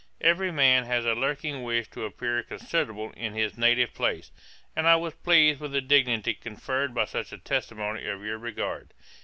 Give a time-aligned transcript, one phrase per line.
[0.21, 4.31] Every man has a lurking wish to appear considerable in his native place;
[4.75, 8.93] and I was pleased with the dignity conferred by such a testimony of your regard.